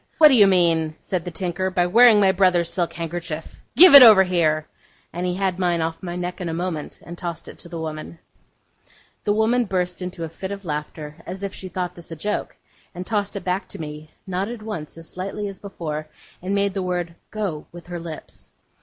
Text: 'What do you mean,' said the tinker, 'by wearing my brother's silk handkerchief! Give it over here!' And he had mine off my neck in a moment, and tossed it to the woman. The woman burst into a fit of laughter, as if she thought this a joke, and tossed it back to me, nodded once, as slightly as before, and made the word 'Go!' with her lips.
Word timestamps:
'What 0.17 0.29
do 0.29 0.33
you 0.33 0.47
mean,' 0.47 0.95
said 0.99 1.25
the 1.25 1.29
tinker, 1.29 1.69
'by 1.69 1.85
wearing 1.85 2.19
my 2.19 2.31
brother's 2.31 2.73
silk 2.73 2.91
handkerchief! 2.93 3.59
Give 3.75 3.93
it 3.93 4.01
over 4.01 4.23
here!' 4.23 4.65
And 5.13 5.27
he 5.27 5.35
had 5.35 5.59
mine 5.59 5.79
off 5.79 6.01
my 6.01 6.15
neck 6.15 6.41
in 6.41 6.49
a 6.49 6.55
moment, 6.55 6.97
and 7.03 7.15
tossed 7.15 7.47
it 7.47 7.59
to 7.59 7.69
the 7.69 7.79
woman. 7.79 8.17
The 9.25 9.33
woman 9.33 9.65
burst 9.65 10.01
into 10.01 10.23
a 10.23 10.29
fit 10.29 10.51
of 10.51 10.65
laughter, 10.65 11.17
as 11.27 11.43
if 11.43 11.53
she 11.53 11.69
thought 11.69 11.93
this 11.93 12.09
a 12.09 12.15
joke, 12.15 12.55
and 12.95 13.05
tossed 13.05 13.35
it 13.35 13.43
back 13.43 13.67
to 13.67 13.79
me, 13.79 14.09
nodded 14.25 14.63
once, 14.63 14.97
as 14.97 15.07
slightly 15.07 15.47
as 15.47 15.59
before, 15.59 16.07
and 16.41 16.55
made 16.55 16.73
the 16.73 16.81
word 16.81 17.13
'Go!' 17.29 17.67
with 17.71 17.85
her 17.85 17.99
lips. 17.99 18.49